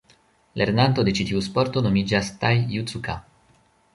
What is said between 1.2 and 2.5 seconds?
tiu sporto nomiĝas